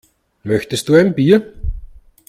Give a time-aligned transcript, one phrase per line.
[0.43, 1.53] Möchtest du ein Bier?